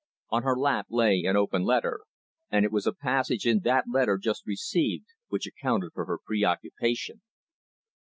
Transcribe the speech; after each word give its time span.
On 0.29 0.41
her 0.41 0.57
lap 0.57 0.87
lay 0.89 1.25
an 1.25 1.35
open 1.37 1.61
letter, 1.61 1.99
and 2.49 2.65
it 2.65 2.71
was 2.71 2.87
a 2.87 2.91
passage 2.91 3.45
in 3.45 3.59
that 3.59 3.85
letter 3.87 4.17
just 4.17 4.41
received 4.47 5.05
which 5.27 5.45
accounted 5.45 5.91
for 5.93 6.05
her 6.05 6.17
preoccupation. 6.25 7.21